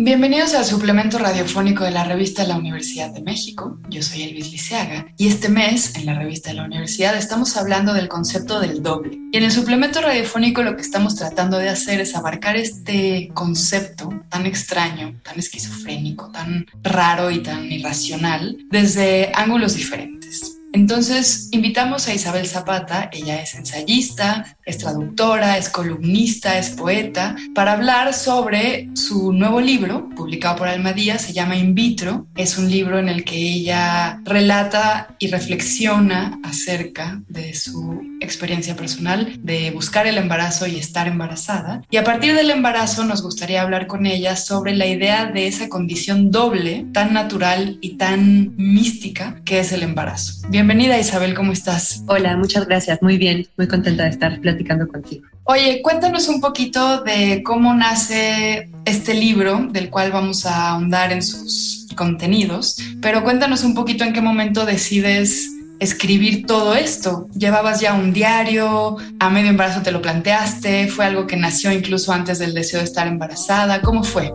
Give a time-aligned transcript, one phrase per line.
[0.00, 3.80] Bienvenidos al suplemento radiofónico de la revista de la Universidad de México.
[3.88, 7.92] Yo soy Elvis Liceaga y este mes en la revista de la universidad estamos hablando
[7.92, 9.18] del concepto del doble.
[9.32, 14.08] Y en el suplemento radiofónico lo que estamos tratando de hacer es abarcar este concepto
[14.28, 20.58] tan extraño, tan esquizofrénico, tan raro y tan irracional desde ángulos diferentes.
[20.72, 27.72] Entonces, invitamos a Isabel Zapata, ella es ensayista, es traductora, es columnista, es poeta, para
[27.72, 32.26] hablar sobre su nuevo libro, publicado por Almadía, se llama In vitro.
[32.36, 39.38] Es un libro en el que ella relata y reflexiona acerca de su experiencia personal
[39.42, 41.82] de buscar el embarazo y estar embarazada.
[41.90, 45.68] Y a partir del embarazo nos gustaría hablar con ella sobre la idea de esa
[45.68, 50.46] condición doble, tan natural y tan mística que es el embarazo.
[50.50, 52.02] Bienvenida Isabel, ¿cómo estás?
[52.06, 53.00] Hola, muchas gracias.
[53.00, 55.26] Muy bien, muy contenta de estar contigo.
[55.44, 61.22] Oye, cuéntanos un poquito de cómo nace este libro del cual vamos a ahondar en
[61.22, 67.28] sus contenidos, pero cuéntanos un poquito en qué momento decides escribir todo esto?
[67.36, 68.96] ¿Llevabas ya un diario?
[69.20, 70.88] ¿A medio embarazo te lo planteaste?
[70.88, 73.80] ¿Fue algo que nació incluso antes del deseo de estar embarazada?
[73.80, 74.32] ¿Cómo fue?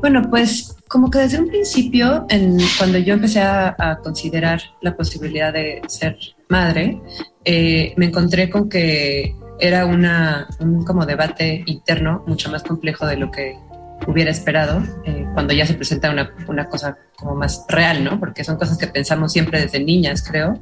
[0.00, 5.52] Bueno, pues como que desde un principio, en, cuando yo empecé a, considerar la posibilidad
[5.52, 7.00] de ser madre,
[7.44, 13.16] eh, me encontré con que era una, un como debate interno mucho más complejo de
[13.16, 13.56] lo que
[14.06, 18.18] hubiera esperado eh, cuando ya se presenta una, una, cosa como más real, ¿no?
[18.18, 20.58] Porque son cosas que pensamos siempre desde niñas, creo,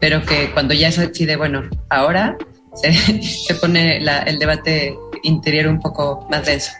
[0.00, 2.36] pero que cuando ya se decide, bueno, ahora
[2.74, 6.72] se, se pone el debate interior un poco más denso.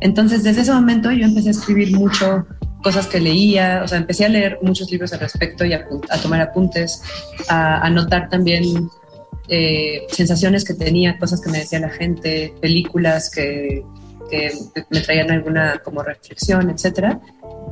[0.00, 2.46] Entonces, desde ese momento yo empecé a escribir mucho
[2.82, 5.86] cosas que leía, o sea, empecé a leer muchos libros al respecto y a,
[6.22, 7.02] tomar apuntes,
[7.48, 8.90] a anotar también
[9.48, 13.82] eh, sensaciones que tenía, cosas que me decía la gente, películas que
[14.90, 17.20] me traían alguna como reflexión, etcétera.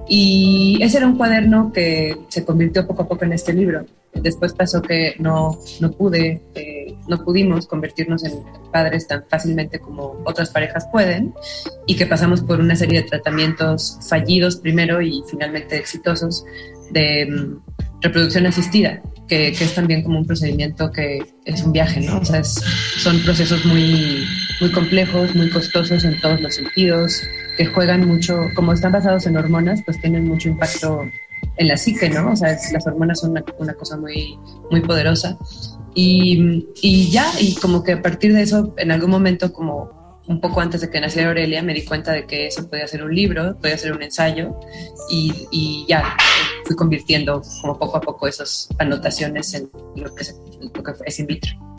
[0.09, 3.85] Y ese era un cuaderno que se convirtió poco a poco en este libro.
[4.15, 6.72] Después pasó que no, no pude, eh,
[7.09, 11.35] no pudimos convertirnos en padres tan fácilmente como otras parejas pueden
[11.87, 16.45] y que pasamos por una serie de tratamientos fallidos primero y finalmente exitosos
[16.91, 19.03] de mm, reproducción asistida
[19.33, 22.19] que, es también como un procedimiento que es un viaje, ¿no?
[22.19, 24.27] O sea, son procesos muy,
[24.61, 27.23] muy complejos, muy costosos en todos los sentidos,
[27.57, 31.03] que juegan mucho, como están basados en hormonas, pues tienen mucho impacto
[31.57, 32.33] en la psique, ¿no?
[32.33, 34.39] O sea, las hormonas son una, una cosa muy,
[34.71, 35.39] muy poderosa.
[35.95, 40.41] Y, y, ya, y como que a partir de eso, en algún momento, como un
[40.41, 43.15] poco antes de que naciera Aurelia, me di cuenta de que eso podía ser un
[43.15, 44.55] libro, podía ser un ensayo,
[45.11, 46.17] y, y ya
[46.65, 50.25] fui convirtiendo como poco a poco esas anotaciones en lo que,
[50.61, 51.72] lo que es in vitro.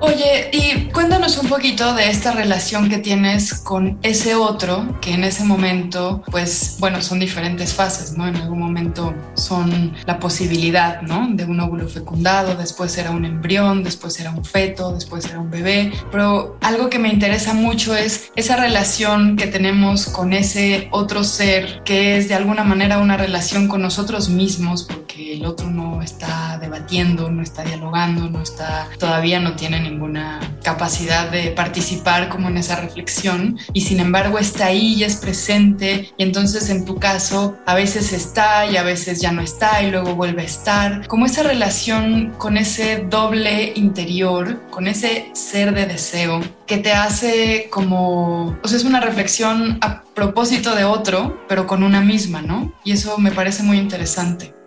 [0.00, 5.24] Oye, y cuéntanos un poquito de esta relación que tienes con ese otro que en
[5.24, 8.28] ese momento, pues bueno, son diferentes fases, ¿no?
[8.28, 11.26] En algún momento son la posibilidad, ¿no?
[11.30, 15.50] De un óvulo fecundado, después era un embrión, después era un feto, después era un
[15.50, 21.24] bebé, pero algo que me interesa mucho es esa relación que tenemos con ese otro
[21.24, 26.02] ser que es de alguna manera una relación con nosotros mismos porque el otro no
[26.02, 32.48] está debatiendo, no está dialogando, no está, todavía no tiene ninguna capacidad de participar como
[32.48, 36.96] en esa reflexión y sin embargo está ahí y es presente y entonces en tu
[36.96, 41.06] caso a veces está y a veces ya no está y luego vuelve a estar,
[41.06, 47.68] como esa relación con ese doble interior, con ese ser de deseo que te hace
[47.70, 52.72] como, o sea, es una reflexión a propósito de otro, pero con una misma, ¿no?
[52.84, 54.57] Y eso me parece muy interesante.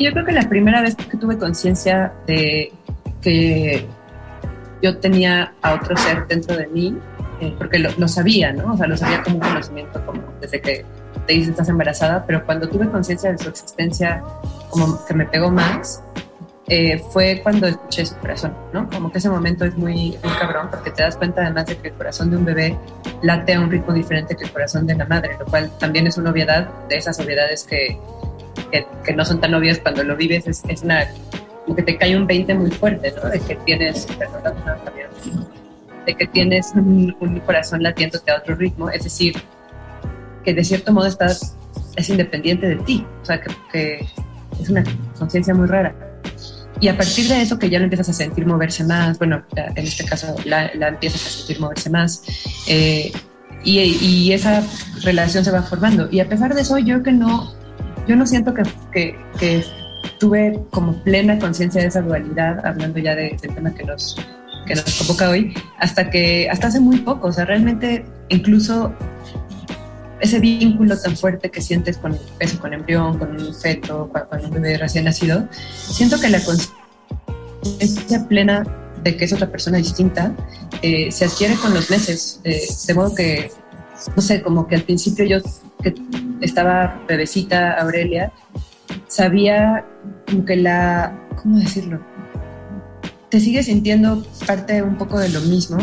[0.00, 2.72] Yo creo que la primera vez que tuve conciencia de
[3.20, 3.86] que
[4.82, 6.96] yo tenía a otro ser dentro de mí,
[7.38, 8.72] eh, porque lo, sabía, ¿no?
[8.72, 10.86] O sea, lo sabía como un conocimiento, como desde que
[11.26, 14.24] te dices estás embarazada, pero cuando tuve conciencia de su existencia,
[14.70, 16.02] como que me pegó más,
[16.68, 18.88] eh, fue cuando escuché su corazón, ¿no?
[18.88, 21.88] Como que ese momento es muy, muy cabrón, porque te das cuenta además de que
[21.88, 22.74] el corazón de un bebé
[23.22, 26.16] late a un ritmo diferente que el corazón de la madre, lo cual también es
[26.16, 27.98] una obviedad, de esas obviedades que,
[28.70, 31.06] que, no son tan obvias cuando lo vives, es, es una
[31.64, 33.28] como que te cae un 20 muy fuerte, ¿no?
[33.28, 34.06] De que tienes,
[36.06, 37.14] de que tienes un,
[37.46, 39.34] corazón latiéndote a otro ritmo, es decir,
[40.44, 41.56] que de cierto modo estás,
[41.96, 43.40] es independiente de ti, o sea,
[43.72, 44.06] que,
[44.60, 44.82] es una
[45.18, 45.94] conciencia muy rara.
[46.80, 49.86] y a partir de eso que ya lo empiezas a sentir moverse más, bueno, en
[49.86, 52.22] este caso la, la empiezas a sentir moverse más,
[52.68, 53.12] eh,
[53.62, 54.62] y, y, esa
[55.02, 56.08] relación se va formando.
[56.10, 57.52] Y a pesar de eso, yo que no,
[58.06, 59.64] yo no siento que, que,
[60.18, 64.16] tuve como plena conciencia de esa dualidad, hablando ya de, del tema que nos,
[64.66, 68.94] que nos convoca hoy, hasta que, hasta hace muy poco, o sea, realmente incluso
[70.20, 74.50] ese vínculo tan fuerte que sientes con eso, con embrión, con un feto, con un
[74.50, 78.64] bebé recién nacido, siento que la conciencia plena
[79.02, 80.34] de que es otra persona distinta
[80.82, 83.50] eh, se adquiere con los meses, eh, de modo que,
[84.14, 85.38] no sé, como que al principio yo
[86.40, 88.32] estaba bebecita, Aurelia,
[89.06, 89.84] sabía
[90.26, 92.00] como que la, ¿cómo decirlo?
[93.28, 95.78] Te sigues sintiendo parte un poco de lo mismo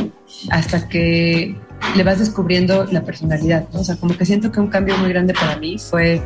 [0.49, 1.55] hasta que
[1.95, 3.81] le vas descubriendo la personalidad, ¿no?
[3.81, 6.21] O sea, como que siento que un cambio muy grande para mí fue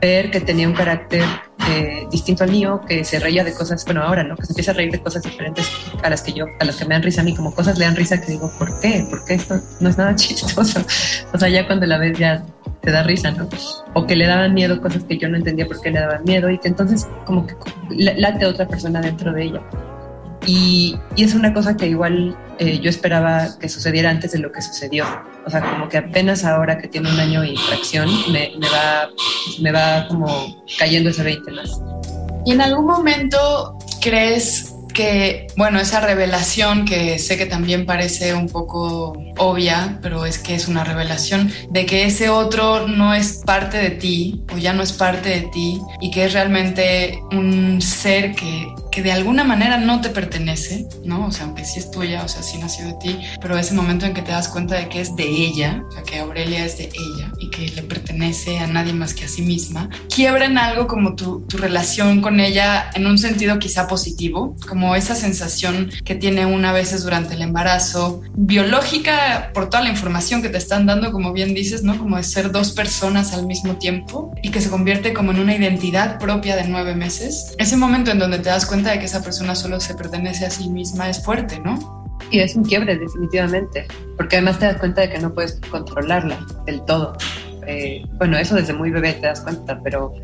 [0.00, 1.22] ver que tenía un carácter
[1.68, 4.36] eh, distinto al mío, que se reía de cosas, bueno, ahora, ¿no?
[4.36, 5.68] Que se empieza a reír de cosas diferentes
[6.02, 7.84] a las que yo, a las que me dan risa a mí, como cosas le
[7.84, 9.06] dan risa que digo, ¿por qué?
[9.08, 10.84] ¿Por qué esto no es nada chistoso?
[11.32, 12.44] O sea, ya cuando la ves ya
[12.80, 13.48] te da risa, ¿no?
[13.94, 16.50] O que le daban miedo cosas que yo no entendía por qué le daban miedo
[16.50, 17.54] y que entonces como que
[17.90, 19.60] late otra persona dentro de ella.
[20.46, 24.62] Y, es una cosa que igual eh, yo esperaba que sucediera antes de lo que
[24.62, 25.04] sucedió.
[25.46, 29.08] O sea, como que apenas ahora que tiene un año y fracción, me, me, va,
[29.60, 31.80] me va como cayendo ese 20 más.
[32.46, 38.48] ¿Y en algún momento crees que, bueno, esa revelación que sé que también parece un
[38.48, 43.76] poco obvia, pero es que es una revelación de que ese otro no es parte
[43.76, 48.34] de ti o ya no es parte de ti y que es realmente un ser
[48.34, 51.26] que, que de alguna manera no te pertenece, ¿no?
[51.26, 54.06] O sea, aunque sí es tuya, o sea, sí nació de ti, pero ese momento
[54.06, 56.78] en que te das cuenta de que es de ella, o sea, que Aurelia es
[56.78, 60.58] de ella y que le pertenece a nadie más que a sí misma, quiebra en
[60.58, 65.90] algo como tu, tu relación con ella en un sentido quizá positivo, como esa sensación
[66.04, 70.58] que tiene una a veces durante el embarazo, biológica por toda la información que te
[70.58, 71.98] están dando, como bien dices, ¿no?
[71.98, 75.56] Como de ser dos personas al mismo tiempo y que se convierte como en una
[75.56, 77.56] identidad propia de nueve meses.
[77.58, 80.50] Ese momento en donde te das cuenta de que esa persona solo se pertenece a
[80.50, 82.04] sí misma es fuerte, ¿no?
[82.30, 83.86] Y es un quiebre, definitivamente,
[84.16, 87.16] porque además te das cuenta de que no puedes controlarla del todo.
[87.66, 90.14] Eh, bueno, eso desde muy bebé te das cuenta, pero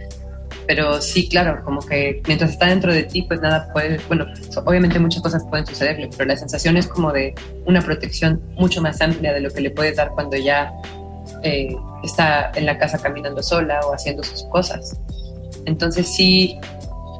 [0.70, 4.26] pero sí, claro, como que mientras está dentro de ti, pues nada puede, bueno,
[4.64, 7.34] obviamente muchas cosas pueden sucederle, pero la sensación es como de
[7.66, 10.72] una protección mucho más amplia de lo que le puedes dar cuando ya
[11.42, 11.74] eh,
[12.04, 14.96] está en la casa caminando sola o haciendo sus cosas.
[15.66, 16.56] Entonces sí,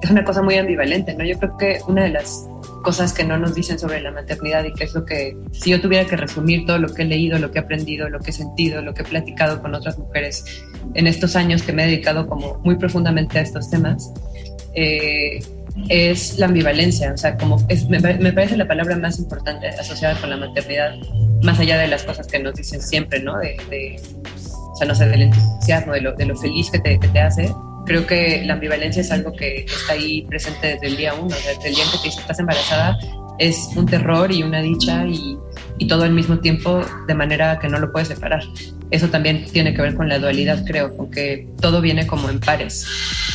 [0.03, 1.25] es una cosa muy ambivalente, ¿no?
[1.25, 2.47] Yo creo que una de las
[2.83, 5.81] cosas que no nos dicen sobre la maternidad y que es lo que, si yo
[5.81, 8.33] tuviera que resumir todo lo que he leído, lo que he aprendido, lo que he
[8.33, 10.45] sentido, lo que he platicado con otras mujeres
[10.95, 14.13] en estos años que me he dedicado como muy profundamente a estos temas,
[14.75, 15.41] eh,
[15.89, 20.31] es la ambivalencia, o sea, como es, me, parece la palabra más importante asociada con
[20.31, 20.95] la maternidad,
[21.43, 23.39] más allá de las cosas que nos dicen siempre, ¿no?
[23.39, 24.01] De,
[24.73, 27.21] o sea, no sé, del entusiasmo, de lo, de lo feliz que te, que te
[27.21, 27.53] hace,
[27.91, 31.71] creo que la ambivalencia es algo que está ahí presente desde el día uno, desde
[31.71, 32.97] el día en que te estás embarazada,
[33.41, 35.37] es un terror y una dicha y,
[35.79, 38.45] y, todo al mismo tiempo de manera que no lo puedes separar.
[38.93, 42.39] Eso también tiene que ver con la dualidad, creo, con que todo viene como en
[42.39, 42.87] pares,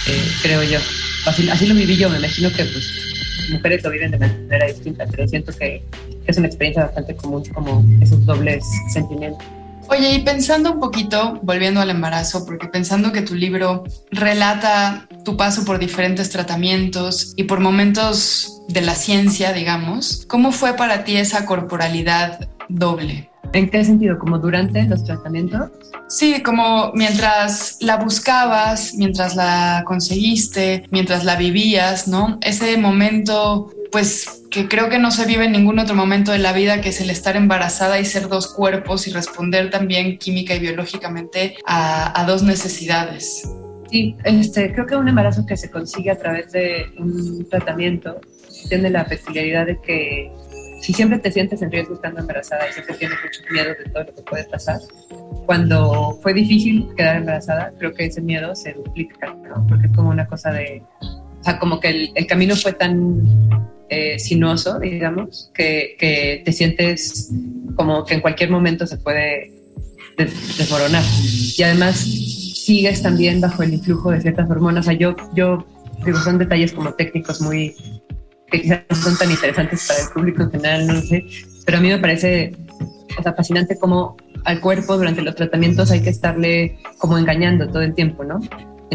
[0.08, 0.80] eh, creo yo.
[1.26, 5.06] Así, así, lo viví yo, me imagino que pues, mujeres lo viven de manera distinta,
[5.12, 5.84] pero siento que
[6.28, 9.46] es una experiencia bastante común como esos dobles sentimientos.
[9.88, 15.38] Oye, y pensando un poquito, volviendo al embarazo, porque pensando que tu libro relata tu
[15.38, 21.18] paso por diferentes tratamientos y por momentos de la ciencia, digamos, ¿cómo fue para ti
[21.18, 23.30] esa corporalidad doble?
[23.54, 24.18] ¿En qué sentido?
[24.18, 25.70] ¿Como durante los tratamientos?
[26.10, 32.38] Sí, como mientras la buscabas, mientras la conseguiste, mientras la vivías, ¿no?
[32.42, 36.54] Ese momento pues que creo que no se vive en ningún otro momento de la
[36.54, 40.60] vida, que es el estar embarazada y ser dos cuerpos y responder también química y
[40.60, 43.44] biológicamente a, dos necesidades.
[43.92, 48.22] Sí, este, creo que un embarazo que se consigue a través de un tratamiento
[48.70, 50.32] tiene la peculiaridad de que
[50.82, 54.04] si siempre te sientes en riesgo estando embarazada y siempre tienes mucho miedo de todo
[54.06, 54.80] lo que puede pasar,
[55.46, 59.68] cuando fue difícil quedar embarazada, creo que ese miedo se duplica, ¿no?
[59.68, 63.45] porque es como una cosa de, o sea, como que el, el camino fue tan
[63.90, 67.32] eh, sinuoso, digamos, que, que, te sientes
[67.76, 69.52] como que en cualquier momento se puede
[70.58, 71.04] desmoronar.
[71.58, 74.86] Y además sigues también bajo el influjo de ciertas hormonas.
[74.86, 75.66] O sea, yo, yo
[76.06, 77.76] digo, son detalles como técnicos muy
[78.52, 81.26] que quizás no son tan interesantes para el público en general, no sé,
[81.66, 82.54] pero a mí me parece
[83.18, 87.82] o sea, fascinante cómo al cuerpo durante los tratamientos hay que estarle como engañando todo
[87.82, 88.40] el tiempo, ¿no?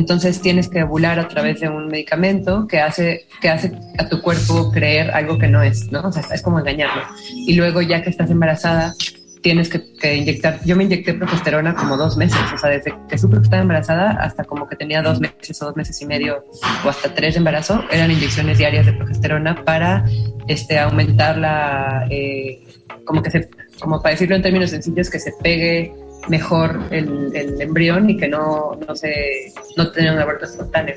[0.01, 4.23] Entonces tienes que ovular a través de un medicamento que hace, que hace a tu
[4.23, 6.01] cuerpo creer algo que no es, ¿no?
[6.01, 7.03] O sea, es como engañarlo.
[7.35, 8.95] Y luego ya que estás embarazada,
[9.43, 10.59] tienes que, inyectar.
[10.65, 14.13] Yo me inyecté progesterona como dos meses, o sea, desde que supe que estaba embarazada
[14.13, 16.47] hasta como que tenía dos meses o dos meses y medio
[16.83, 20.07] o hasta tres de embarazo, eran inyecciones diarias de progesterona para
[20.49, 22.59] este, aumentar la, eh,
[23.05, 25.93] como que se, como para decirlo en términos sencillos, que se pegue
[26.29, 30.97] mejor el, el embrión y que no, no se no tenga un aborto espontáneo.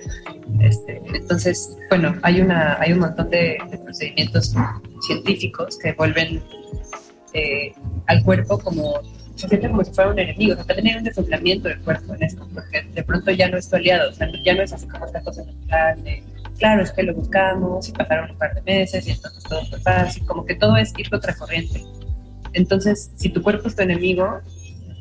[0.60, 4.54] Este, entonces, bueno, hay una hay un montón de, de procedimientos
[5.08, 6.42] científicos que vuelven
[7.34, 7.74] eh,
[8.08, 9.02] al cuerpo como
[9.36, 12.14] se siente como si fuera un enemigo, o sea, también hay un desoblamiento del cuerpo
[12.14, 14.74] en esto, porque de pronto ya no es tu aliado, o sea, ya no es
[14.74, 16.24] así como esta cosa natural de,
[16.60, 19.80] claro, es que lo buscamos y pasaron un par de meses y entonces todo fue
[19.80, 21.84] fácil, como que todo es ir contracorriente.
[22.54, 24.40] Entonces, si tu cuerpo es tu enemigo,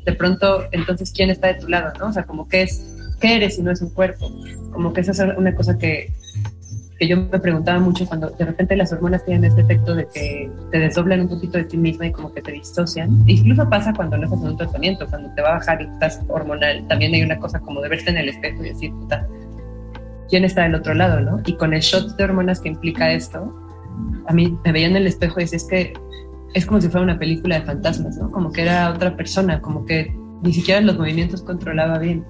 [0.05, 2.07] de pronto, entonces, ¿quién está de tu lado, no?
[2.07, 2.85] O sea, como que es,
[3.19, 4.31] ¿qué eres si no es un cuerpo?
[4.71, 6.11] Como que esa es una cosa que,
[6.99, 10.51] que yo me preguntaba mucho cuando de repente las hormonas tienen este efecto de que
[10.71, 13.23] te desdoblan un poquito de ti misma y como que te disocian.
[13.27, 16.21] Incluso pasa cuando no estás en un tratamiento, cuando te va a bajar y estás
[16.27, 19.27] hormonal, también hay una cosa como de verte en el espejo y decir, puta,
[20.29, 21.41] ¿quién está del otro lado, no?
[21.45, 23.55] Y con el shot de hormonas que implica esto,
[24.27, 25.93] a mí me veía en el espejo y decía, es que
[26.53, 28.29] es como si fuera una película de fantasmas, ¿no?
[28.31, 32.23] Como que era otra persona, como que ni siquiera los movimientos controlaba bien.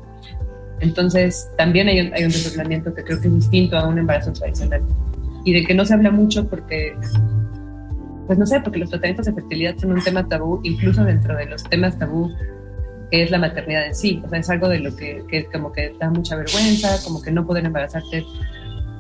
[0.80, 4.82] Entonces, también hay hay un desdoblamiento que creo que es distinto a un embarazo tradicional.
[5.44, 6.96] Y de que no se habla mucho porque,
[8.28, 11.46] pues no sé, porque los tratamientos de fertilidad son un tema tabú, incluso dentro de
[11.46, 12.32] los temas tabú,
[13.12, 14.22] que es la maternidad en sí.
[14.26, 17.32] O sea, es algo de lo que, que como que da mucha vergüenza, como que
[17.32, 18.26] no poder embarazarte.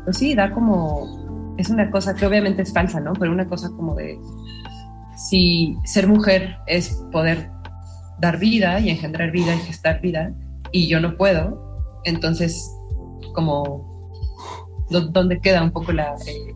[0.03, 3.13] Pues sí, da como, es una cosa que obviamente es falsa, ¿no?
[3.13, 4.19] Pero una cosa como de,
[5.15, 7.49] si ser mujer es poder
[8.19, 10.33] dar vida y engendrar vida y gestar vida,
[10.71, 12.71] y yo no puedo, entonces,
[13.33, 14.09] como,
[14.89, 16.53] ¿dónde queda un poco la, eh,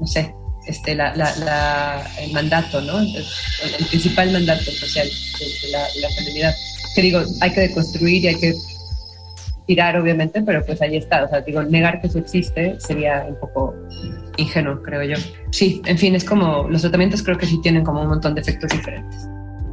[0.00, 0.34] no sé,
[0.66, 3.00] este, la, la, el mandato, ¿no?
[3.00, 3.24] El,
[3.90, 6.54] principal mandato social de, la, la, feminidad.
[6.94, 8.54] Que digo, hay que deconstruir y hay que
[9.80, 11.24] obviamente, pero pues ahí está.
[11.24, 13.74] O sea, digo, negar que eso existe sería un poco
[14.36, 15.16] ingenuo, creo yo.
[15.50, 18.40] Sí, en fin, es como, los tratamientos creo que sí tienen como un montón de
[18.40, 19.28] efectos diferentes.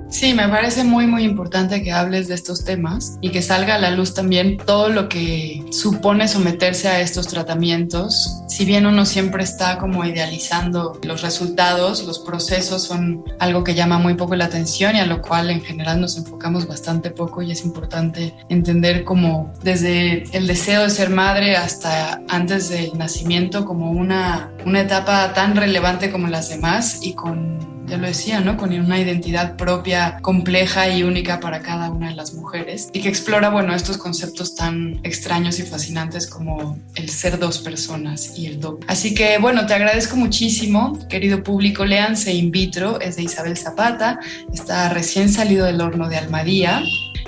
[0.10, 3.78] Sí, me parece muy, muy importante que hables de estos temas y que salga a
[3.78, 8.42] la luz también todo lo que supone someterse a estos tratamientos.
[8.48, 14.00] Si bien uno siempre está como idealizando los resultados, los procesos son algo que llama
[14.00, 17.52] muy poco la atención y a lo cual en general nos enfocamos bastante poco y
[17.52, 23.92] es importante entender como desde el deseo de ser madre hasta antes del nacimiento como
[23.92, 28.58] una, una etapa tan relevante como las demás y con ya lo decía, ¿no?
[28.58, 33.10] Con una identidad propia, compleja y única para cada una de las mujeres y que
[33.10, 38.60] explora, bueno, estos conceptos tan extraños y fascinantes como el ser dos personas y el
[38.60, 38.80] do.
[38.88, 44.20] Así que, bueno, te agradezco muchísimo, querido público, leanse In Vitro, es de Isabel Zapata,
[44.54, 46.82] está recién salido del horno de Almadía.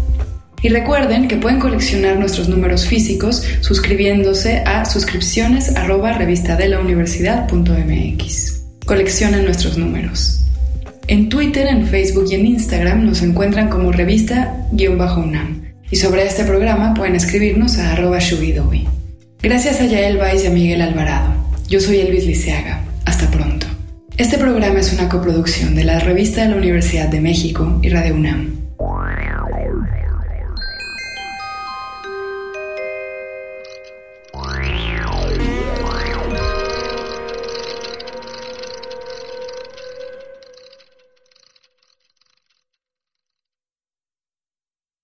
[0.62, 5.72] Y recuerden que pueden coleccionar nuestros números físicos suscribiéndose a suscripciones.
[8.86, 10.45] Coleccionen nuestros números.
[11.08, 15.62] En Twitter, en Facebook y en Instagram nos encuentran como revista-unam.
[15.88, 18.88] Y sobre este programa pueden escribirnos a arroba shubidobi.
[19.40, 21.32] Gracias a Yael Weiss y a Miguel Alvarado.
[21.68, 22.84] Yo soy Elvis Liceaga.
[23.04, 23.68] Hasta pronto.
[24.16, 28.16] Este programa es una coproducción de la Revista de la Universidad de México y Radio
[28.16, 28.65] UNAM.